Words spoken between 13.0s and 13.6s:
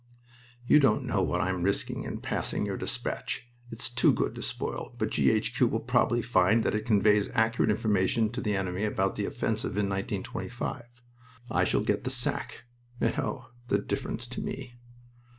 oh,